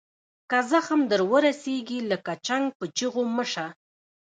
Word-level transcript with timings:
که 0.49 0.59
زخم 0.71 0.99
در 1.11 1.21
ورسیږي 1.31 1.99
لکه 2.11 2.33
چنګ 2.45 2.65
په 2.77 2.85
چیغو 2.97 3.23
مه 3.35 3.45
شه. 3.51 3.65